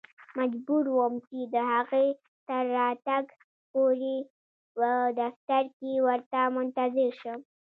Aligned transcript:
مجبور 0.37 0.83
وم 0.97 1.13
چې 1.27 1.39
د 1.53 1.55
هغې 1.73 2.07
تر 2.47 2.63
راتګ 2.77 3.25
پورې 3.71 4.15
په 4.75 4.89
دفتر 5.21 5.63
کې 5.77 5.91
ورته 6.07 6.39
منتظر 6.55 7.09
شم. 7.21 7.39